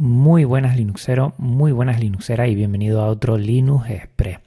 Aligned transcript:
Muy 0.00 0.44
buenas 0.44 0.76
Linuxero, 0.76 1.34
muy 1.38 1.72
buenas 1.72 1.98
Linuxeras 1.98 2.48
y 2.48 2.54
bienvenido 2.54 3.02
a 3.02 3.08
otro 3.08 3.36
Linux 3.36 3.90
Express. 3.90 4.38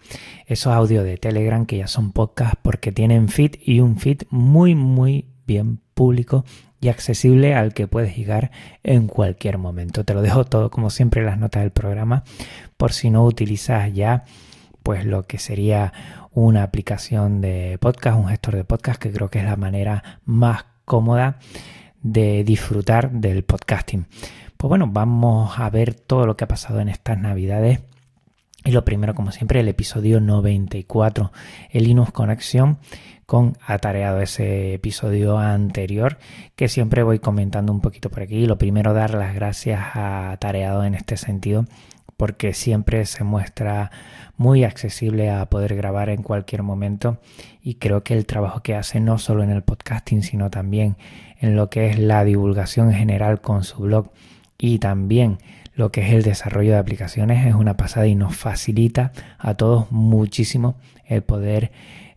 Esos 0.45 0.71
audios 0.71 1.03
de 1.03 1.17
Telegram 1.17 1.65
que 1.65 1.75
ya 1.75 1.87
son 1.87 2.13
podcast 2.13 2.55
porque 2.61 2.93
tienen 2.93 3.27
feed 3.27 3.55
y 3.61 3.81
un 3.81 3.97
feed 3.97 4.21
muy 4.29 4.75
muy 4.75 5.27
bien 5.45 5.81
público 5.93 6.45
y 6.79 6.87
accesible 6.87 7.53
al 7.53 7.73
que 7.73 7.85
puedes 7.85 8.15
llegar 8.15 8.51
en 8.83 9.07
cualquier 9.07 9.57
momento. 9.57 10.05
Te 10.05 10.13
lo 10.13 10.21
dejo 10.21 10.45
todo 10.45 10.71
como 10.71 10.89
siempre 10.89 11.19
en 11.19 11.27
las 11.27 11.37
notas 11.37 11.63
del 11.63 11.71
programa 11.71 12.23
por 12.77 12.93
si 12.93 13.09
no 13.09 13.25
utilizas 13.25 13.93
ya 13.93 14.23
pues 14.83 15.03
lo 15.03 15.23
que 15.23 15.37
sería 15.37 15.91
una 16.31 16.63
aplicación 16.63 17.41
de 17.41 17.77
podcast, 17.81 18.17
un 18.17 18.29
gestor 18.29 18.55
de 18.55 18.63
podcast 18.63 19.01
que 19.01 19.11
creo 19.11 19.29
que 19.29 19.39
es 19.39 19.45
la 19.45 19.57
manera 19.57 20.21
más 20.23 20.63
cómoda 20.85 21.39
de 22.01 22.45
disfrutar 22.45 23.11
del 23.11 23.43
podcasting. 23.43 24.05
Pues 24.61 24.69
bueno, 24.69 24.85
vamos 24.85 25.57
a 25.57 25.67
ver 25.71 25.95
todo 25.95 26.27
lo 26.27 26.37
que 26.37 26.43
ha 26.43 26.47
pasado 26.47 26.81
en 26.81 26.89
estas 26.89 27.17
navidades. 27.17 27.79
Y 28.63 28.69
lo 28.69 28.85
primero, 28.85 29.15
como 29.15 29.31
siempre, 29.31 29.59
el 29.59 29.67
episodio 29.67 30.21
94, 30.21 31.31
el 31.71 31.85
Linux 31.85 32.11
Conexión 32.11 32.77
con 33.25 33.57
Atareado, 33.65 34.21
ese 34.21 34.75
episodio 34.75 35.39
anterior 35.39 36.19
que 36.55 36.67
siempre 36.67 37.01
voy 37.01 37.17
comentando 37.17 37.73
un 37.73 37.81
poquito 37.81 38.11
por 38.11 38.21
aquí. 38.21 38.45
Lo 38.45 38.59
primero, 38.59 38.93
dar 38.93 39.15
las 39.15 39.33
gracias 39.33 39.95
a 39.95 40.29
Atareado 40.29 40.83
en 40.83 40.93
este 40.93 41.17
sentido, 41.17 41.65
porque 42.15 42.53
siempre 42.53 43.07
se 43.07 43.23
muestra 43.23 43.89
muy 44.37 44.63
accesible 44.63 45.31
a 45.31 45.43
poder 45.47 45.75
grabar 45.75 46.09
en 46.09 46.21
cualquier 46.21 46.61
momento 46.61 47.17
y 47.63 47.75
creo 47.79 48.03
que 48.03 48.13
el 48.13 48.27
trabajo 48.27 48.61
que 48.61 48.75
hace 48.75 48.99
no 48.99 49.17
solo 49.17 49.41
en 49.41 49.49
el 49.49 49.63
podcasting, 49.63 50.21
sino 50.21 50.51
también 50.51 50.97
en 51.39 51.55
lo 51.55 51.71
que 51.71 51.87
es 51.87 51.97
la 51.97 52.23
divulgación 52.23 52.93
general 52.93 53.41
con 53.41 53.63
su 53.63 53.79
blog 53.79 54.11
y 54.63 54.77
también 54.77 55.39
lo 55.73 55.91
que 55.91 56.01
es 56.01 56.13
el 56.13 56.21
desarrollo 56.21 56.73
de 56.73 56.77
aplicaciones 56.77 57.47
es 57.47 57.55
una 57.55 57.77
pasada 57.77 58.05
y 58.05 58.13
nos 58.13 58.35
facilita 58.35 59.11
a 59.39 59.55
todos 59.55 59.91
muchísimo 59.91 60.75
el 61.03 61.23
poder 61.23 61.71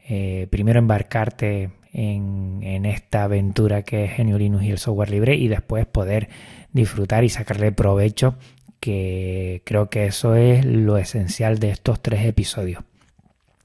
eh, 0.07 0.47
primero 0.51 0.79
embarcarte 0.79 1.71
en, 1.95 2.59
en, 2.63 2.85
esta 2.85 3.25
aventura 3.25 3.83
que 3.83 4.05
es 4.05 4.13
Genio 4.13 4.37
Linux 4.37 4.65
y 4.65 4.71
el 4.73 4.79
software 4.79 5.09
libre 5.09 5.37
y 5.37 5.49
después 5.49 5.87
poder 5.87 6.29
disfrutar 6.75 7.25
y 7.25 7.31
sacarle 7.31 7.73
provecho 7.73 8.37
que 8.79 9.63
creo 9.65 9.89
que 9.89 10.05
eso 10.05 10.35
es 10.35 10.67
lo 10.67 10.99
esencial 10.99 11.59
de 11.59 11.71
estos 11.71 12.03
tres 12.03 12.27
episodios. 12.27 12.85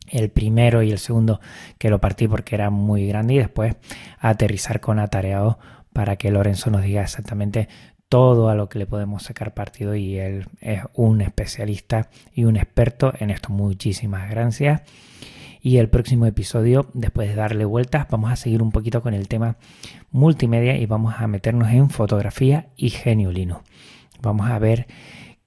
El 0.08 0.30
primero 0.30 0.84
y 0.84 0.92
el 0.92 1.00
segundo 1.00 1.42
que 1.78 1.90
lo 1.90 2.00
partí 2.00 2.30
porque 2.30 2.56
era 2.56 2.70
muy 2.70 3.06
grande 3.08 3.34
y 3.34 3.40
después 3.40 3.76
aterrizar 4.20 4.80
con 4.80 5.00
atareado 5.00 5.60
para 5.92 6.16
que 6.16 6.32
Lorenzo 6.32 6.70
nos 6.70 6.84
diga 6.84 7.02
exactamente 7.02 7.68
todo 8.10 8.50
a 8.50 8.56
lo 8.56 8.68
que 8.70 8.80
le 8.80 8.88
podemos 8.88 9.24
sacar 9.24 9.54
partido 9.54 9.96
y 9.96 10.18
él 10.18 10.48
es 10.60 10.82
un 10.94 11.22
especialista 11.22 12.10
y 12.34 12.44
un 12.44 12.58
experto 12.58 13.14
en 13.20 13.30
esto. 13.30 13.50
Muchísimas 13.50 14.30
gracias. 14.30 14.82
Y 15.62 15.78
el 15.78 15.90
próximo 15.90 16.26
episodio, 16.26 16.90
después 16.94 17.30
de 17.30 17.36
darle 17.36 17.66
vueltas, 17.66 18.08
vamos 18.10 18.32
a 18.32 18.36
seguir 18.36 18.62
un 18.62 18.72
poquito 18.72 19.02
con 19.02 19.14
el 19.14 19.28
tema 19.28 19.58
multimedia 20.10 20.78
y 20.78 20.86
vamos 20.86 21.16
a 21.18 21.28
meternos 21.28 21.70
en 21.70 21.90
fotografía 21.90 22.70
y 22.76 22.90
genio 22.90 23.32
Linux. 23.32 23.62
Vamos 24.22 24.50
a 24.50 24.58
ver 24.58 24.88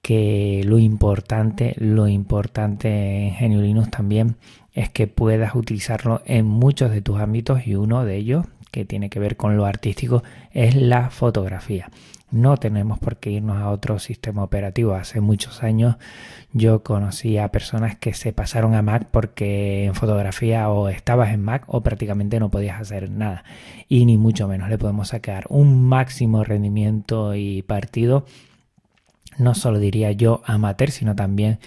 que 0.03 0.61
lo 0.65 0.79
importante, 0.79 1.75
lo 1.77 2.07
importante 2.07 3.27
en 3.27 3.33
Genio 3.35 3.61
Linux 3.61 3.89
también 3.89 4.35
es 4.73 4.89
que 4.89 5.07
puedas 5.07 5.55
utilizarlo 5.55 6.21
en 6.25 6.45
muchos 6.45 6.91
de 6.91 7.01
tus 7.01 7.19
ámbitos 7.21 7.65
y 7.65 7.75
uno 7.75 8.03
de 8.03 8.17
ellos 8.17 8.45
que 8.69 8.83
tiene 8.83 9.09
que 9.09 9.19
ver 9.19 9.37
con 9.37 9.55
lo 9.55 9.65
artístico 9.65 10.21
es 10.51 10.75
la 10.75 11.09
fotografía. 11.09 11.89
No 12.33 12.57
tenemos 12.57 12.97
por 12.97 13.17
qué 13.17 13.29
irnos 13.29 13.57
a 13.57 13.69
otro 13.69 13.99
sistema 13.99 14.43
operativo. 14.43 14.95
Hace 14.95 15.21
muchos 15.21 15.61
años 15.61 15.97
yo 16.51 16.81
conocí 16.81 17.37
a 17.37 17.49
personas 17.49 17.95
que 17.95 18.15
se 18.15 18.33
pasaron 18.33 18.73
a 18.73 18.81
Mac 18.81 19.07
porque 19.11 19.85
en 19.85 19.93
fotografía 19.93 20.67
o 20.69 20.89
estabas 20.89 21.31
en 21.31 21.43
Mac 21.43 21.63
o 21.67 21.81
prácticamente 21.83 22.39
no 22.39 22.49
podías 22.49 22.81
hacer 22.81 23.11
nada. 23.11 23.43
Y 23.87 24.07
ni 24.07 24.17
mucho 24.17 24.47
menos 24.47 24.67
le 24.69 24.79
podemos 24.79 25.09
sacar 25.09 25.45
un 25.49 25.87
máximo 25.87 26.43
rendimiento 26.43 27.35
y 27.35 27.61
partido. 27.61 28.25
No 29.37 29.53
solo 29.53 29.77
diría 29.77 30.11
yo 30.11 30.41
amateur, 30.47 30.89
sino 30.89 31.15
también 31.15 31.59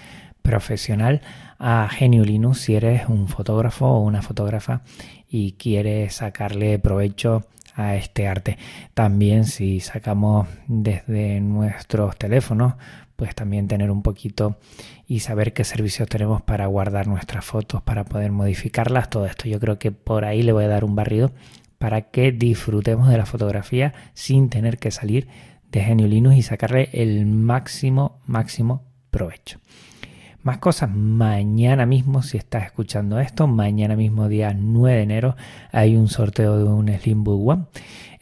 profesional 0.43 1.21
a 1.61 1.89
Genio 1.89 2.25
Linux 2.25 2.59
si 2.59 2.75
eres 2.75 3.09
un 3.09 3.29
fotógrafo 3.29 3.87
o 3.87 4.01
una 4.01 4.21
fotógrafa 4.21 4.83
y 5.29 5.53
quieres 5.53 6.17
sacarle 6.17 6.81
provecho 6.81 7.45
a 7.77 7.95
este 7.95 8.27
arte. 8.27 8.59
También 8.95 9.45
si 9.45 9.81
sacamos 9.81 10.49
desde 10.67 11.41
nuestros 11.41 12.17
teléfonos, 12.17 12.75
pues 13.15 13.35
también 13.35 13.69
tener 13.69 13.91
un 13.91 14.03
poquito 14.03 14.59
y 15.07 15.21
saber 15.21 15.53
qué 15.53 15.65
servicios 15.65 16.09
tenemos 16.09 16.43
para 16.43 16.67
guardar 16.67 17.07
nuestras 17.07 17.45
fotos, 17.45 17.83
para 17.83 18.05
poder 18.05 18.33
modificarlas, 18.33 19.11
todo 19.11 19.27
esto. 19.27 19.49
Yo 19.49 19.61
creo 19.61 19.79
que 19.79 19.93
por 19.93 20.25
ahí 20.25 20.43
le 20.43 20.53
voy 20.53 20.65
a 20.65 20.69
dar 20.69 20.85
un 20.85 20.97
barrido 20.97 21.33
para 21.79 22.03
que 22.03 22.33
disfrutemos 22.33 23.09
de 23.09 23.19
la 23.19 23.27
fotografía 23.27 23.95
sin 24.15 24.49
tener 24.49 24.79
que 24.79 24.91
salir 24.91 25.29
de 25.71 25.83
Genio 25.83 26.07
Linux 26.07 26.37
y 26.37 26.43
sacarle 26.43 26.89
el 26.93 27.27
máximo, 27.27 28.21
máximo 28.27 28.85
provecho. 29.11 29.59
Más 30.47 30.59
cosas, 30.59 30.89
mañana 30.95 31.87
mismo, 31.87 32.23
si 32.23 32.39
estás 32.39 32.67
escuchando 32.67 33.19
esto, 33.19 33.49
mañana 33.49 33.97
mismo 33.97 34.29
día 34.29 34.55
9 34.55 34.97
de 34.97 35.03
enero 35.03 35.37
hay 35.73 35.97
un 35.97 36.07
sorteo 36.07 36.57
de 36.57 36.63
un 36.63 36.87
Slimbook 36.87 37.49
One. 37.49 37.65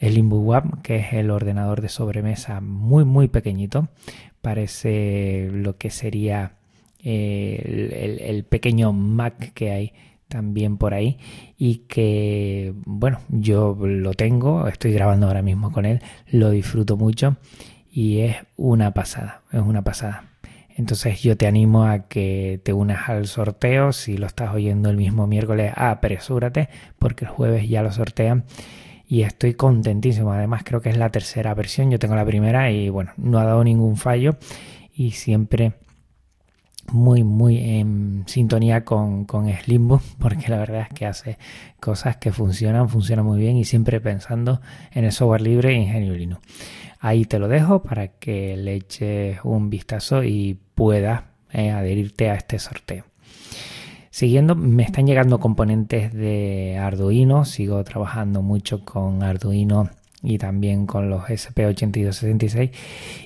Slimbook 0.01 0.49
One, 0.49 0.71
que 0.81 0.95
es 0.95 1.13
el 1.13 1.29
ordenador 1.29 1.81
de 1.81 1.89
sobremesa 1.89 2.61
muy, 2.61 3.05
muy 3.05 3.27
pequeñito, 3.27 3.89
parece 4.41 5.51
lo 5.53 5.77
que 5.77 5.91
sería 5.91 6.53
eh, 7.03 8.23
el, 8.25 8.43
pequeño 8.45 8.91
Mac 8.91 9.53
que 9.53 9.69
hay 9.69 9.93
también 10.27 10.77
por 10.77 10.95
ahí 10.95 11.19
y 11.59 11.83
que 11.87 12.73
bueno 12.87 13.19
yo 13.29 13.77
lo 13.79 14.15
tengo 14.15 14.67
estoy 14.67 14.93
grabando 14.93 15.27
ahora 15.27 15.43
mismo 15.43 15.71
con 15.71 15.85
él 15.85 16.01
lo 16.31 16.49
disfruto 16.49 16.97
mucho 16.97 17.37
y 17.91 18.21
es 18.21 18.37
una 18.57 18.95
pasada 18.95 19.43
es 19.51 19.61
una 19.61 19.83
pasada 19.83 20.34
entonces 20.75 21.21
yo 21.21 21.37
te 21.37 21.47
animo 21.47 21.85
a 21.85 22.07
que 22.07 22.59
te 22.63 22.73
unas 22.73 23.07
al 23.07 23.27
sorteo. 23.27 23.93
Si 23.93 24.17
lo 24.17 24.27
estás 24.27 24.53
oyendo 24.53 24.89
el 24.89 24.97
mismo 24.97 25.25
miércoles, 25.25 25.71
apresúrate 25.75 26.67
porque 26.99 27.23
el 27.23 27.31
jueves 27.31 27.69
ya 27.69 27.81
lo 27.81 27.91
sortean. 27.91 28.43
Y 29.07 29.21
estoy 29.21 29.53
contentísimo. 29.53 30.33
Además 30.33 30.63
creo 30.65 30.81
que 30.81 30.89
es 30.89 30.97
la 30.97 31.11
tercera 31.11 31.53
versión. 31.53 31.91
Yo 31.91 31.99
tengo 31.99 32.15
la 32.15 32.25
primera 32.25 32.71
y 32.71 32.89
bueno, 32.89 33.11
no 33.15 33.39
ha 33.39 33.45
dado 33.45 33.63
ningún 33.63 33.95
fallo. 33.95 34.35
Y 34.93 35.11
siempre 35.11 35.73
muy 36.95 37.23
muy 37.23 37.57
en 37.59 38.23
sintonía 38.25 38.83
con, 38.83 39.25
con 39.25 39.51
Slimbo 39.51 40.01
porque 40.19 40.49
la 40.49 40.57
verdad 40.57 40.87
es 40.89 40.89
que 40.89 41.05
hace 41.05 41.37
cosas 41.79 42.17
que 42.17 42.31
funcionan, 42.31 42.89
funcionan 42.89 43.25
muy 43.25 43.39
bien 43.39 43.57
y 43.57 43.65
siempre 43.65 44.01
pensando 44.01 44.61
en 44.91 45.05
el 45.05 45.11
software 45.11 45.41
libre 45.41 45.75
Linux. 46.17 46.41
Ahí 46.99 47.25
te 47.25 47.37
lo 47.37 47.47
dejo 47.47 47.83
para 47.83 48.07
que 48.07 48.57
le 48.57 48.75
eches 48.75 49.39
un 49.43 49.69
vistazo 49.69 50.23
y 50.23 50.57
puedas 50.73 51.23
eh, 51.51 51.69
adherirte 51.69 52.29
a 52.29 52.35
este 52.35 52.57
sorteo. 52.57 53.05
Siguiendo, 54.09 54.55
me 54.55 54.83
están 54.83 55.05
llegando 55.05 55.39
componentes 55.39 56.13
de 56.13 56.77
Arduino, 56.77 57.43
sigo 57.43 57.83
trabajando 57.83 58.41
mucho 58.41 58.83
con 58.85 59.23
Arduino 59.23 59.89
y 60.23 60.37
también 60.37 60.87
con 60.87 61.09
los 61.09 61.23
SP8266 61.23 62.71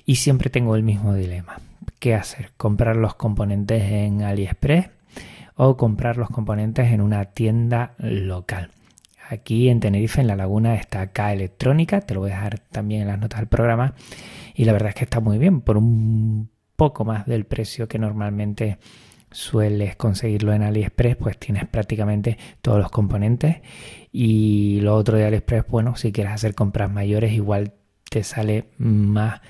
y 0.05 0.15
siempre 0.15 0.49
tengo 0.49 0.75
el 0.75 0.83
mismo 0.83 1.13
dilema 1.13 1.59
qué 1.91 2.15
hacer, 2.15 2.51
comprar 2.57 2.95
los 2.95 3.15
componentes 3.15 3.83
en 3.91 4.21
AliExpress 4.21 4.89
o 5.55 5.77
comprar 5.77 6.17
los 6.17 6.29
componentes 6.29 6.91
en 6.91 7.01
una 7.01 7.25
tienda 7.25 7.93
local. 7.97 8.71
Aquí 9.29 9.69
en 9.69 9.79
Tenerife, 9.79 10.21
en 10.21 10.27
La 10.27 10.35
Laguna, 10.35 10.75
está 10.75 11.11
K 11.11 11.33
Electrónica, 11.33 12.01
te 12.01 12.13
lo 12.13 12.21
voy 12.21 12.31
a 12.31 12.35
dejar 12.35 12.59
también 12.59 13.01
en 13.01 13.07
las 13.07 13.19
notas 13.19 13.39
del 13.41 13.47
programa. 13.47 13.93
Y 14.55 14.65
la 14.65 14.73
verdad 14.73 14.89
es 14.89 14.95
que 14.95 15.03
está 15.03 15.19
muy 15.19 15.37
bien, 15.37 15.61
por 15.61 15.77
un 15.77 16.49
poco 16.75 17.05
más 17.05 17.25
del 17.25 17.45
precio 17.45 17.87
que 17.87 17.99
normalmente 17.99 18.79
sueles 19.31 19.95
conseguirlo 19.95 20.53
en 20.53 20.63
AliExpress, 20.63 21.17
pues 21.17 21.37
tienes 21.37 21.67
prácticamente 21.67 22.37
todos 22.61 22.79
los 22.79 22.89
componentes. 22.89 23.57
Y 24.11 24.79
lo 24.81 24.95
otro 24.95 25.17
de 25.17 25.25
AliExpress, 25.25 25.67
bueno, 25.67 25.95
si 25.95 26.11
quieres 26.11 26.33
hacer 26.33 26.55
compras 26.55 26.89
mayores, 26.89 27.33
igual 27.33 27.73
te 28.09 28.23
sale 28.23 28.69
más 28.77 29.41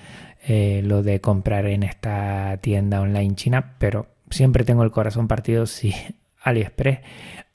eh, 0.42 0.82
lo 0.84 1.04
de 1.04 1.22
comprar 1.22 1.66
en 1.66 1.84
esta 1.84 2.58
tienda 2.62 3.02
online 3.02 3.36
china, 3.36 3.76
pero 3.78 4.08
siempre 4.30 4.64
tengo 4.64 4.84
el 4.84 4.92
corazón 4.92 5.28
partido 5.28 5.66
si 5.66 5.94
AliExpress 6.42 7.00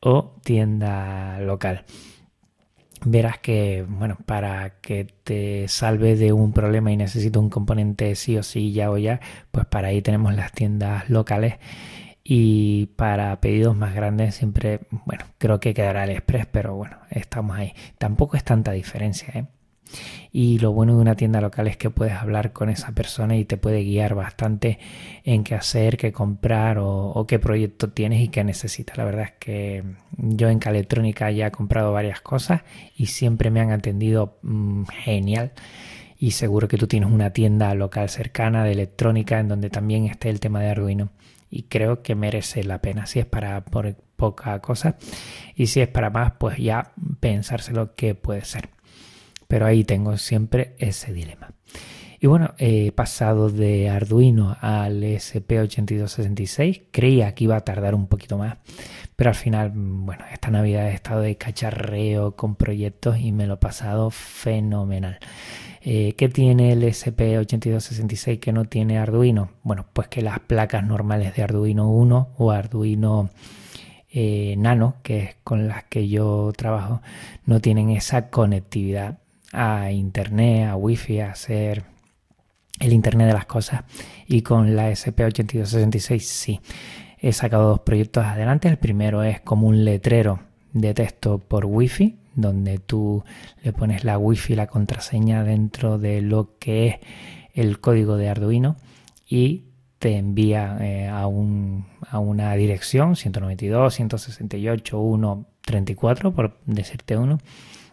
o 0.01 0.37
tienda 0.45 1.41
local. 1.41 1.85
Verás 3.07 3.39
que, 3.39 3.85
bueno, 3.87 4.17
para 4.25 4.81
que 4.81 5.07
te 5.25 5.69
salve 5.69 6.17
de 6.17 6.33
un 6.33 6.53
problema 6.53 6.91
y 6.91 6.97
necesito 6.97 7.39
un 7.39 7.51
componente 7.51 8.15
sí 8.15 8.37
o 8.39 8.43
sí, 8.43 8.73
ya 8.73 8.91
o 8.91 8.97
ya, 8.97 9.21
pues 9.51 9.67
para 9.67 9.89
ahí 9.89 10.01
tenemos 10.01 10.35
las 10.35 10.53
tiendas 10.53 11.11
locales 11.11 11.57
y 12.23 12.87
para 12.97 13.39
pedidos 13.41 13.77
más 13.77 13.95
grandes 13.95 14.35
siempre, 14.35 14.81
bueno, 15.05 15.25
creo 15.39 15.61
que 15.61 15.75
quedará 15.75 16.05
AliExpress, 16.05 16.47
pero 16.47 16.75
bueno, 16.75 16.97
estamos 17.11 17.57
ahí. 17.57 17.75
Tampoco 17.99 18.37
es 18.39 18.45
tanta 18.45 18.73
diferencia, 18.73 19.29
¿eh? 19.35 19.47
Y 20.33 20.59
lo 20.59 20.73
bueno 20.73 20.97
de 20.97 21.03
una 21.03 21.15
tienda 21.15 21.41
local 21.41 21.69
es 21.69 21.77
que 21.77 21.91
puedes 21.91 22.15
hablar 22.15 22.53
con 22.53 22.69
esa 22.69 22.93
persona 22.93 23.37
y 23.37 23.45
te 23.45 23.57
puede 23.57 23.85
guiar 23.85 24.15
bastante 24.15 24.79
en 25.23 25.45
qué 25.45 25.55
hacer, 25.55 25.97
qué 25.97 26.13
comprar 26.13 26.79
o, 26.81 27.25
qué 27.29 27.39
proyecto 27.39 27.91
tienes 27.91 28.21
y 28.21 28.29
qué 28.29 28.43
necesitas. 28.43 28.97
La 28.99 29.05
verdad 29.05 29.25
es 29.27 29.33
que 29.39 29.85
yo 30.17 30.49
en 30.49 30.59
Caletrónica 30.59 31.31
ya 31.31 31.47
he 31.47 31.51
comprado 31.53 31.93
varias 31.93 32.21
cosas 32.21 32.63
y 32.97 33.07
siempre 33.07 33.51
me 33.51 33.61
han 33.61 33.71
atendido 33.71 34.39
mm, 34.43 34.85
genial. 34.87 35.53
Y 36.19 36.33
seguro 36.33 36.69
que 36.69 36.79
tú 36.79 36.87
tienes 36.87 37.11
una 37.11 37.31
tienda 37.31 37.75
local 37.75 38.09
cercana 38.09 38.65
de 38.65 38.73
electrónica 38.73 39.39
en 39.39 39.49
donde 39.49 39.71
también 39.71 40.07
esté 40.07 40.31
el 40.31 40.41
tema 40.41 40.61
de 40.61 40.71
Arduino. 40.71 41.11
Y 41.51 41.65
creo 41.65 42.03
que 42.03 42.17
merece 42.17 42.65
la 42.65 42.81
pena. 42.81 43.07
Si 43.07 43.21
es 43.21 43.27
para 43.27 43.65
por 43.65 43.95
poca 44.17 44.59
cosa 44.61 44.97
y 45.55 45.67
si 45.67 45.81
es 45.81 45.89
para 45.89 46.11
más 46.11 46.33
pues 46.39 46.59
ya 46.59 46.93
pensárselo 47.21 47.95
que 47.95 48.15
puede 48.15 48.45
ser 48.45 48.74
pero 49.55 49.67
ahí 49.67 49.85
tengo 49.85 50.17
siempre 50.17 50.75
ese 50.81 51.13
dilema 51.13 51.53
y 52.19 52.27
bueno, 52.27 52.55
he 52.59 52.91
pasado 52.91 53.51
de 53.51 53.89
Arduino 53.89 54.57
al 54.61 55.05
SP8266. 55.05 56.85
Creía 56.91 57.35
que 57.37 57.45
iba 57.45 57.55
a 57.55 57.61
tardar 57.61 57.95
un 57.95 58.09
poquito 58.09 58.37
más, 58.37 58.57
pero 59.15 59.31
al 59.31 59.37
final, 59.37 59.71
bueno, 59.75 60.25
esta 60.33 60.51
Navidad 60.51 60.89
he 60.89 60.95
estado 60.95 61.21
de 61.21 61.37
cacharreo 61.37 62.35
con 62.35 62.57
proyectos 62.57 63.19
y 63.19 63.31
me 63.31 63.47
lo 63.47 63.55
he 63.55 63.59
pasado 63.59 64.11
fenomenal. 64.11 65.19
Eh, 65.83 66.15
¿Qué 66.17 66.29
tiene 66.31 66.73
el 66.73 66.83
SP8266 66.83 68.41
que 68.41 68.53
no 68.53 68.65
tiene 68.65 68.99
Arduino? 68.99 69.51
Bueno, 69.63 69.85
pues 69.93 70.09
que 70.09 70.23
las 70.23 70.41
placas 70.41 70.83
normales 70.83 71.37
de 71.37 71.43
Arduino 71.45 71.91
1 71.91 72.31
o 72.39 72.51
Arduino 72.51 73.29
eh, 74.11 74.55
Nano, 74.57 74.97
que 75.03 75.19
es 75.19 75.37
con 75.45 75.69
las 75.69 75.85
que 75.85 76.09
yo 76.09 76.53
trabajo, 76.57 77.03
no 77.45 77.61
tienen 77.61 77.91
esa 77.91 78.31
conectividad 78.31 79.19
a 79.55 79.93
Internet, 79.93 80.69
a 80.69 80.77
Wi-Fi, 80.77 81.21
a 81.21 81.31
hacer 81.31 81.85
el 82.81 82.93
Internet 82.93 83.29
de 83.29 83.35
las 83.35 83.47
cosas. 83.47 83.85
Y 84.27 84.43
con 84.43 84.77
la 84.77 84.91
SP8266 84.91 86.19
sí. 86.21 86.61
He 87.19 87.33
sacado 87.33 87.69
dos 87.71 87.81
proyectos 87.81 88.25
adelante. 88.25 88.69
El 88.69 88.77
primero 88.77 89.23
es 89.23 89.41
como 89.41 89.67
un 89.67 89.85
letrero 89.85 90.41
de 90.73 90.93
texto 90.93 91.39
por 91.39 91.65
Wi-Fi 91.65 92.19
donde 92.35 92.79
tú 92.79 93.25
le 93.63 93.73
pones 93.73 94.05
la 94.05 94.19
wifi, 94.19 94.55
la 94.55 94.67
contraseña 94.67 95.45
dentro 95.45 95.99
de 95.99 96.21
lo 96.21 96.59
que 96.59 96.89
es 96.89 96.97
el 97.55 97.81
código 97.81 98.17
de 98.17 98.29
Arduino 98.29 98.77
y 99.29 99.65
te 99.99 100.17
envía 100.17 100.77
eh, 100.81 101.09
a, 101.09 101.27
un, 101.27 101.87
a, 102.11 102.19
una 102.19 102.55
dirección 102.55 103.17
192, 103.17 103.95
168, 103.95 105.01
1, 105.01 105.47
34, 105.63 106.33
por 106.33 106.59
decirte 106.67 107.17
uno, 107.17 107.39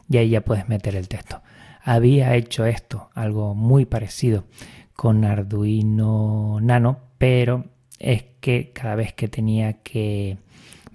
y 0.10 0.18
ahí 0.18 0.30
ya 0.30 0.42
puedes 0.42 0.68
meter 0.68 0.96
el 0.96 1.08
texto. 1.08 1.42
Había 1.84 2.36
hecho 2.36 2.66
esto, 2.66 3.10
algo 3.16 3.56
muy 3.56 3.86
parecido 3.86 4.46
con 4.94 5.26
Arduino 5.26 6.60
Nano, 6.62 7.00
pero 7.18 7.66
es 8.00 8.24
que 8.40 8.72
cada 8.72 8.96
vez 8.96 9.14
que 9.14 9.28
tenía 9.28 9.82
que 9.82 10.38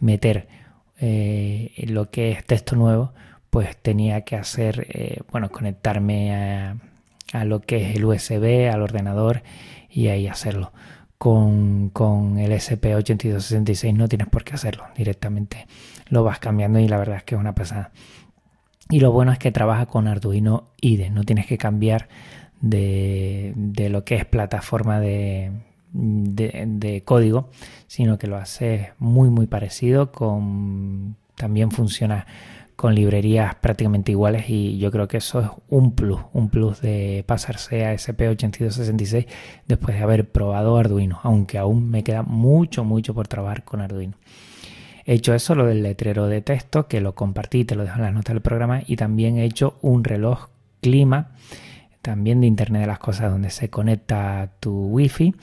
meter 0.00 0.48
eh, 0.98 1.72
lo 1.88 2.10
que 2.10 2.32
es 2.32 2.44
texto 2.44 2.76
nuevo, 2.76 3.12
pues 3.50 3.76
tenía 3.76 4.22
que 4.22 4.36
hacer, 4.36 4.86
eh, 4.90 5.20
bueno, 5.32 5.50
conectarme 5.50 6.34
a, 6.34 6.76
lo 7.44 7.60
que 7.60 7.90
es 7.90 7.96
el 7.96 8.04
USB, 8.04 8.70
al 8.72 8.82
ordenador 8.82 9.42
y 9.90 10.08
ahí 10.08 10.26
hacerlo. 10.26 10.72
Con, 11.18 11.88
con 11.90 12.38
el 12.38 12.52
SP8266 12.52 13.94
no 13.94 14.06
tienes 14.06 14.28
por 14.28 14.44
qué 14.44 14.54
hacerlo, 14.54 14.84
directamente 14.96 15.66
lo 16.08 16.24
vas 16.24 16.38
cambiando 16.38 16.78
y 16.78 16.88
la 16.88 16.98
verdad 16.98 17.16
es 17.16 17.24
que 17.24 17.34
es 17.34 17.40
una 17.40 17.54
pasada. 17.54 17.90
Y 18.88 19.00
lo 19.00 19.12
bueno 19.12 19.32
es 19.32 19.38
que 19.38 19.50
trabaja 19.50 19.86
con 19.86 20.06
Arduino 20.06 20.68
IDE, 20.80 21.10
no 21.10 21.24
tienes 21.24 21.46
que 21.46 21.58
cambiar 21.58 22.08
de, 22.60 23.54
lo 23.90 24.04
que 24.04 24.14
es 24.14 24.24
plataforma 24.24 25.00
de, 25.00 25.52
código, 27.04 27.50
sino 27.86 28.18
que 28.18 28.26
lo 28.26 28.36
hace 28.36 28.92
muy 28.98 29.28
muy 29.30 29.46
parecido 29.46 30.12
con 30.12 31.16
también 31.34 31.70
funciona 31.70 32.26
con 32.76 32.94
librerías 32.94 33.54
prácticamente 33.56 34.12
iguales 34.12 34.48
y 34.48 34.78
yo 34.78 34.90
creo 34.90 35.08
que 35.08 35.16
eso 35.16 35.40
es 35.40 35.48
un 35.68 35.92
plus, 35.92 36.20
un 36.34 36.50
plus 36.50 36.80
de 36.82 37.24
pasarse 37.26 37.86
a 37.86 37.94
SP8266 37.94 39.26
después 39.66 39.96
de 39.96 40.02
haber 40.02 40.30
probado 40.30 40.76
Arduino, 40.76 41.18
aunque 41.22 41.56
aún 41.56 41.90
me 41.90 42.04
queda 42.04 42.22
mucho, 42.22 42.84
mucho 42.84 43.14
por 43.14 43.28
trabajar 43.28 43.64
con 43.64 43.80
Arduino. 43.80 44.14
He 45.06 45.14
hecho 45.14 45.34
eso, 45.34 45.54
lo 45.54 45.66
del 45.66 45.82
letrero 45.84 46.26
de 46.26 46.42
texto, 46.42 46.88
que 46.88 47.00
lo 47.00 47.14
compartí, 47.14 47.64
te 47.64 47.76
lo 47.76 47.84
dejo 47.84 47.96
en 47.96 48.02
las 48.02 48.12
notas 48.12 48.34
del 48.34 48.42
programa, 48.42 48.82
y 48.86 48.96
también 48.96 49.38
he 49.38 49.44
hecho 49.44 49.78
un 49.80 50.02
reloj 50.02 50.48
clima, 50.82 51.30
también 52.02 52.40
de 52.40 52.48
Internet 52.48 52.82
de 52.82 52.86
las 52.88 52.98
Cosas, 52.98 53.30
donde 53.30 53.50
se 53.50 53.70
conecta 53.70 54.50
tu 54.60 54.88
wifi 54.88 55.34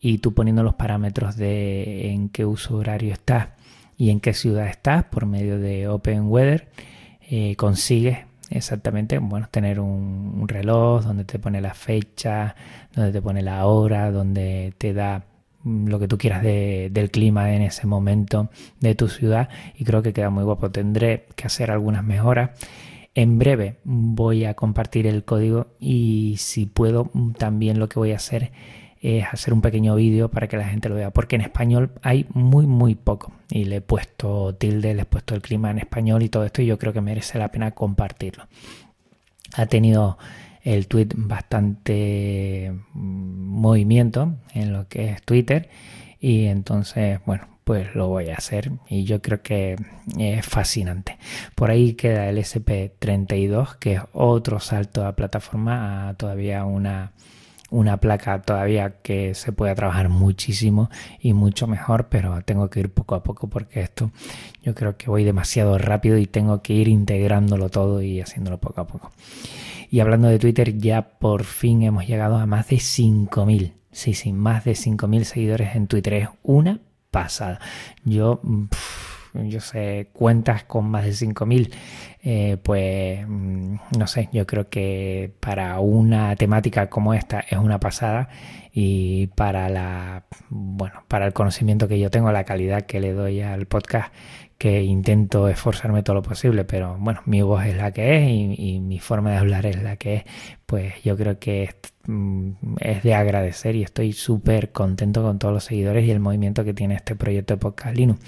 y 0.00 0.18
tú 0.18 0.32
poniendo 0.32 0.62
los 0.62 0.74
parámetros 0.74 1.36
de 1.36 2.10
en 2.12 2.30
qué 2.30 2.46
uso 2.46 2.76
horario 2.76 3.12
estás 3.12 3.48
y 3.96 4.10
en 4.10 4.20
qué 4.20 4.32
ciudad 4.32 4.66
estás 4.66 5.04
por 5.04 5.26
medio 5.26 5.58
de 5.58 5.86
Open 5.88 6.28
Weather, 6.28 6.68
eh, 7.28 7.54
consigues 7.56 8.18
exactamente 8.48 9.18
bueno, 9.18 9.48
tener 9.50 9.78
un, 9.80 10.48
reloj 10.48 11.04
donde 11.04 11.24
te 11.24 11.38
pone 11.38 11.60
la 11.60 11.74
fecha, 11.74 12.56
donde 12.94 13.12
te 13.12 13.22
pone 13.22 13.42
la 13.42 13.66
hora, 13.66 14.10
donde 14.10 14.74
te 14.78 14.94
da 14.94 15.24
lo 15.64 15.98
que 15.98 16.08
tú 16.08 16.18
quieras 16.18 16.42
del 16.42 17.10
clima 17.10 17.54
en 17.54 17.62
ese 17.62 17.86
momento 17.86 18.50
de 18.80 18.94
tu 18.94 19.08
ciudad 19.08 19.48
y 19.76 19.84
creo 19.84 20.02
que 20.02 20.12
queda 20.12 20.30
muy 20.30 20.44
guapo. 20.44 20.70
Tendré 20.70 21.26
que 21.36 21.46
hacer 21.46 21.70
algunas 21.70 22.04
mejoras. 22.04 22.50
En 23.14 23.38
breve 23.38 23.76
voy 23.84 24.44
a 24.44 24.54
compartir 24.54 25.06
el 25.06 25.24
código 25.24 25.66
y 25.80 26.36
si 26.38 26.66
puedo 26.66 27.10
mm, 27.12 27.32
también 27.32 27.78
lo 27.78 27.88
que 27.88 27.98
voy 27.98 28.12
a 28.12 28.16
hacer 28.16 28.52
es 29.00 29.24
hacer 29.32 29.54
un 29.54 29.62
pequeño 29.62 29.94
vídeo 29.94 30.30
para 30.30 30.46
que 30.46 30.58
la 30.58 30.68
gente 30.68 30.88
lo 30.88 30.94
vea, 30.94 31.10
porque 31.10 31.36
en 31.36 31.42
español 31.42 31.92
hay 32.02 32.26
muy, 32.34 32.66
muy 32.66 32.94
poco. 32.94 33.32
Y 33.50 33.64
le 33.64 33.76
he 33.76 33.80
puesto 33.80 34.54
tilde, 34.54 34.94
le 34.94 35.02
he 35.02 35.06
puesto 35.06 35.34
el 35.34 35.40
clima 35.40 35.70
en 35.70 35.78
español 35.78 36.22
y 36.22 36.28
todo 36.28 36.44
esto, 36.44 36.60
y 36.60 36.66
yo 36.66 36.78
creo 36.78 36.92
que 36.92 37.00
merece 37.00 37.38
la 37.38 37.48
pena 37.48 37.70
compartirlo. 37.70 38.46
Ha 39.54 39.66
tenido 39.66 40.18
el 40.62 40.86
tweet 40.88 41.08
bastante 41.14 42.72
mm, 42.92 43.60
movimiento 43.60 44.36
en 44.54 44.72
lo 44.72 44.88
que 44.88 45.10
es 45.10 45.22
Twitter, 45.22 45.68
y 46.20 46.46
entonces, 46.46 47.20
bueno, 47.24 47.48
pues 47.64 47.94
lo 47.94 48.08
voy 48.08 48.30
a 48.30 48.34
hacer 48.34 48.72
y 48.88 49.04
yo 49.04 49.22
creo 49.22 49.42
que 49.42 49.76
es 50.18 50.44
fascinante. 50.44 51.18
Por 51.54 51.70
ahí 51.70 51.94
queda 51.94 52.28
el 52.28 52.38
SP32, 52.38 53.76
que 53.78 53.94
es 53.94 54.02
otro 54.12 54.58
salto 54.58 55.06
a 55.06 55.14
plataforma, 55.14 56.08
a 56.08 56.14
todavía 56.14 56.64
una 56.64 57.12
una 57.70 57.98
placa 57.98 58.42
todavía 58.42 59.00
que 59.02 59.34
se 59.34 59.52
puede 59.52 59.74
trabajar 59.74 60.08
muchísimo 60.08 60.90
y 61.20 61.32
mucho 61.32 61.66
mejor, 61.66 62.08
pero 62.08 62.42
tengo 62.42 62.68
que 62.68 62.80
ir 62.80 62.92
poco 62.92 63.14
a 63.14 63.22
poco 63.22 63.48
porque 63.48 63.80
esto 63.80 64.10
yo 64.62 64.74
creo 64.74 64.96
que 64.96 65.08
voy 65.08 65.24
demasiado 65.24 65.78
rápido 65.78 66.18
y 66.18 66.26
tengo 66.26 66.62
que 66.62 66.74
ir 66.74 66.88
integrándolo 66.88 67.68
todo 67.68 68.02
y 68.02 68.20
haciéndolo 68.20 68.58
poco 68.58 68.80
a 68.80 68.86
poco. 68.86 69.10
Y 69.90 70.00
hablando 70.00 70.28
de 70.28 70.38
Twitter, 70.38 70.78
ya 70.78 71.18
por 71.18 71.44
fin 71.44 71.82
hemos 71.82 72.06
llegado 72.06 72.36
a 72.36 72.46
más 72.46 72.68
de 72.68 72.76
5.000. 72.76 73.72
Sí, 73.90 74.14
sí, 74.14 74.32
más 74.32 74.64
de 74.64 74.72
5.000 74.72 75.24
seguidores 75.24 75.74
en 75.74 75.88
Twitter. 75.88 76.14
Es 76.14 76.28
una 76.42 76.80
pasada. 77.10 77.58
Yo 78.04 78.40
yo 79.34 79.60
sé, 79.60 80.08
cuentas 80.12 80.64
con 80.64 80.90
más 80.90 81.04
de 81.04 81.12
5.000, 81.12 81.72
eh, 82.22 82.56
pues 82.62 83.26
mm, 83.26 83.76
no 83.98 84.06
sé, 84.06 84.28
yo 84.32 84.46
creo 84.46 84.68
que 84.68 85.32
para 85.40 85.78
una 85.80 86.34
temática 86.36 86.90
como 86.90 87.14
esta 87.14 87.40
es 87.40 87.58
una 87.58 87.80
pasada 87.80 88.28
y 88.72 89.28
para 89.28 89.68
la, 89.68 90.24
bueno, 90.48 91.04
para 91.08 91.26
el 91.26 91.32
conocimiento 91.32 91.88
que 91.88 91.98
yo 91.98 92.10
tengo, 92.10 92.30
la 92.32 92.44
calidad 92.44 92.82
que 92.82 93.00
le 93.00 93.12
doy 93.12 93.40
al 93.40 93.66
podcast, 93.66 94.12
que 94.58 94.82
intento 94.82 95.48
esforzarme 95.48 96.02
todo 96.02 96.16
lo 96.16 96.22
posible, 96.22 96.64
pero 96.64 96.96
bueno, 96.98 97.22
mi 97.24 97.40
voz 97.42 97.64
es 97.64 97.76
la 97.76 97.92
que 97.92 98.18
es 98.18 98.30
y, 98.30 98.54
y 98.58 98.80
mi 98.80 98.98
forma 98.98 99.30
de 99.30 99.38
hablar 99.38 99.64
es 99.66 99.82
la 99.82 99.96
que 99.96 100.16
es, 100.16 100.24
pues 100.66 101.02
yo 101.02 101.16
creo 101.16 101.38
que 101.38 101.64
es, 101.64 101.76
mm, 102.06 102.52
es 102.80 103.02
de 103.02 103.14
agradecer 103.14 103.76
y 103.76 103.82
estoy 103.82 104.12
súper 104.12 104.72
contento 104.72 105.22
con 105.22 105.38
todos 105.38 105.54
los 105.54 105.64
seguidores 105.64 106.04
y 106.06 106.10
el 106.10 106.20
movimiento 106.20 106.64
que 106.64 106.74
tiene 106.74 106.94
este 106.96 107.16
proyecto 107.16 107.54
de 107.54 107.58
Podcast 107.58 107.96
Linux 107.96 108.20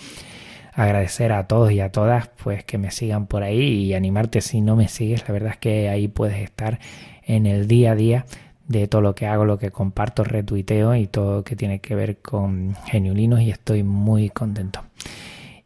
agradecer 0.73 1.33
a 1.33 1.47
todos 1.47 1.73
y 1.73 1.81
a 1.81 1.93
todas 1.93 2.29
pues 2.43 2.65
que 2.65 2.79
me 2.79 2.91
sigan 2.91 3.27
por 3.27 3.43
ahí 3.43 3.85
y 3.85 3.95
animarte 3.95 4.41
si 4.41 4.61
no 4.61 4.75
me 4.75 4.89
sigues 4.89 5.27
la 5.29 5.33
verdad 5.33 5.51
es 5.51 5.59
que 5.59 5.89
ahí 5.89 6.09
puedes 6.09 6.39
estar 6.39 6.79
en 7.25 7.47
el 7.47 7.69
día 7.69 7.93
a 7.93 7.95
día 7.95 8.27
de 8.73 8.89
todo 8.89 9.01
lo 9.01 9.15
que 9.15 9.27
hago, 9.27 9.45
lo 9.45 9.59
que 9.59 9.71
comparto, 9.71 10.25
retuiteo 10.25 10.95
y 10.95 11.07
todo 11.07 11.37
lo 11.37 11.45
que 11.45 11.57
tiene 11.57 11.81
que 11.81 11.95
ver 11.95 12.19
con 12.19 12.75
Geniulinos 12.87 13.41
y 13.41 13.51
estoy 13.51 13.83
muy 13.83 14.31
contento. 14.31 14.83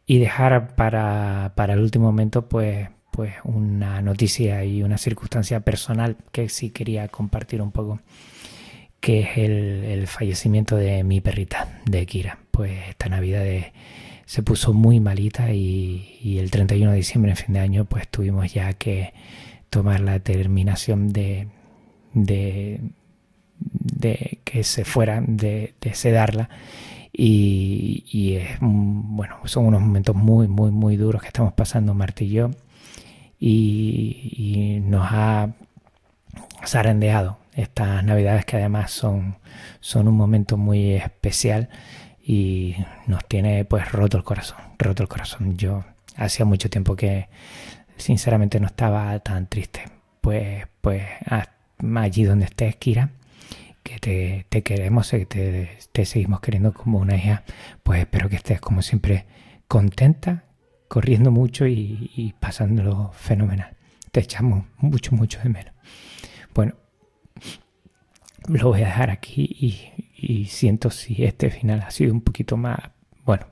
Y 0.05 0.19
dejar 0.19 0.75
para, 0.75 1.53
para 1.55 1.73
el 1.73 1.79
último 1.79 2.05
momento 2.05 2.47
pues, 2.47 2.89
pues 3.11 3.33
una 3.43 4.01
noticia 4.01 4.63
y 4.63 4.83
una 4.83 4.97
circunstancia 4.97 5.59
personal 5.61 6.17
que 6.31 6.49
sí 6.49 6.69
quería 6.69 7.07
compartir 7.07 7.61
un 7.61 7.71
poco, 7.71 7.99
que 8.99 9.21
es 9.21 9.37
el, 9.37 9.83
el 9.83 10.07
fallecimiento 10.07 10.75
de 10.75 11.03
mi 11.03 11.21
perrita, 11.21 11.81
de 11.85 12.05
Kira. 12.05 12.39
Pues 12.51 12.71
esta 12.89 13.09
Navidad 13.09 13.41
de 13.41 13.73
se 14.27 14.43
puso 14.43 14.73
muy 14.73 14.99
malita 14.99 15.53
y, 15.53 16.37
el 16.37 16.51
31 16.51 16.91
de 16.91 16.97
diciembre, 16.97 17.31
en 17.31 17.37
fin 17.37 17.53
de 17.53 17.61
año, 17.61 17.85
pues 17.85 18.09
tuvimos 18.09 18.53
ya 18.53 18.73
que 18.73 19.13
tomar 19.69 20.01
la 20.01 20.11
determinación 20.11 21.13
de, 21.13 21.47
de, 22.13 22.81
que 24.43 24.63
se 24.65 24.83
fuera, 24.83 25.23
de, 25.25 25.73
sedarla. 25.93 26.49
Y, 27.13 28.35
es, 28.35 28.57
bueno, 28.59 29.37
son 29.45 29.67
unos 29.67 29.81
momentos 29.81 30.13
muy, 30.13 30.49
muy, 30.49 30.71
muy 30.71 30.97
duros 30.97 31.21
que 31.21 31.29
estamos 31.29 31.53
pasando 31.53 31.93
Marta. 31.93 32.25
Y, 32.25 32.49
y 33.39 34.81
nos 34.81 35.07
ha 35.09 35.53
zarandeado 36.65 37.37
estas 37.55 38.03
navidades 38.03 38.43
que 38.43 38.57
además 38.57 38.91
son, 38.91 39.37
son 39.79 40.09
un 40.09 40.15
momento 40.15 40.57
muy 40.57 40.95
especial 40.95 41.69
y 42.27 42.75
nos 43.05 43.25
tiene 43.25 43.63
pues 43.63 43.89
roto 43.89 44.17
el 44.17 44.23
corazón, 44.23 44.57
roto 44.77 45.01
el 45.01 45.07
corazón. 45.07 45.55
Yo 45.57 45.85
hacía 46.17 46.45
mucho 46.45 46.69
tiempo 46.69 46.97
que 46.97 47.29
sinceramente 47.95 48.59
no 48.59 48.67
estaba 48.67 49.17
tan 49.19 49.47
triste. 49.47 49.85
Pues, 50.19 50.67
pues 50.81 51.03
allí 51.95 52.23
donde 52.25 52.45
estés, 52.45 52.75
Kira, 52.75 53.11
que 53.81 53.99
te, 53.99 54.45
te 54.49 54.61
queremos, 54.61 55.09
que 55.09 55.25
te, 55.25 56.05
seguimos 56.05 56.41
queriendo 56.41 56.73
como 56.73 56.99
una 56.99 57.15
hija, 57.15 57.43
pues 57.83 58.01
espero 58.01 58.27
que 58.27 58.35
estés 58.35 58.59
como 58.59 58.81
siempre 58.81 59.25
contenta, 59.69 60.43
corriendo 60.89 61.31
mucho 61.31 61.65
y, 61.65 62.11
y 62.13 62.33
pasándolo 62.33 63.13
fenomenal. 63.13 63.77
Te 64.11 64.19
echamos 64.19 64.65
mucho, 64.79 65.15
mucho 65.15 65.39
de 65.41 65.49
menos. 65.49 65.73
Bueno, 66.53 66.73
lo 68.47 68.69
voy 68.69 68.81
a 68.81 68.87
dejar 68.87 69.11
aquí 69.11 69.43
y, 69.43 69.96
siento 70.47 70.89
si 70.89 71.23
este 71.23 71.49
final 71.49 71.81
ha 71.81 71.91
sido 71.91 72.13
un 72.13 72.21
poquito 72.21 72.57
más, 72.57 72.77
bueno, 73.25 73.47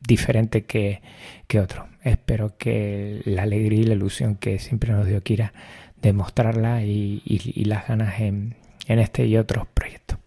diferente 0.00 0.64
que, 0.64 1.02
que, 1.46 1.60
otro. 1.60 1.88
Espero 2.02 2.56
que 2.56 3.20
la 3.24 3.42
alegría 3.42 3.80
y 3.80 3.84
la 3.84 3.94
ilusión 3.94 4.36
que 4.36 4.58
siempre 4.58 4.92
nos 4.92 5.06
dio 5.06 5.22
Kira 5.22 5.52
demostrarla 6.00 6.84
y, 6.84 7.22
y, 7.24 7.64
las 7.64 7.88
ganas 7.88 8.20
en, 8.20 8.54
en, 8.86 8.98
este 9.00 9.26
y 9.26 9.36
otros 9.36 9.66
proyectos. 9.74 10.18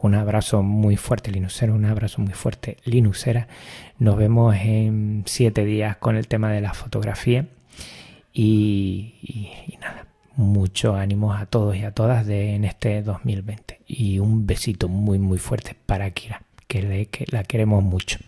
Un 0.00 0.14
abrazo 0.14 0.62
muy 0.62 0.96
fuerte, 0.96 1.30
Linuxera, 1.30 1.72
un 1.72 1.84
abrazo 1.84 2.22
muy 2.22 2.32
fuerte, 2.32 2.78
Linuxera. 2.84 3.48
Nos 3.98 4.16
vemos 4.16 4.56
en 4.56 5.24
siete 5.26 5.64
días 5.64 5.96
con 5.98 6.16
el 6.16 6.28
tema 6.28 6.50
de 6.50 6.60
la 6.60 6.72
fotografía 6.72 7.46
y, 8.32 9.14
y 9.66 9.76
nada 9.80 10.07
mucho 10.38 10.94
ánimo 10.94 11.34
a 11.34 11.46
todos 11.46 11.76
y 11.76 11.82
a 11.82 11.90
todas 11.90 12.24
de, 12.24 12.54
en 12.54 12.64
este 12.64 13.02
2020. 13.02 13.80
Y 13.86 14.20
un 14.20 14.46
besito 14.46 14.88
muy, 14.88 15.18
muy 15.18 15.38
fuerte 15.38 15.74
para 15.74 16.10
Kira, 16.12 16.42
que, 16.68 16.82
le, 16.82 17.06
que 17.06 17.26
la 17.30 17.42
queremos 17.42 17.82
mucho. 17.82 18.18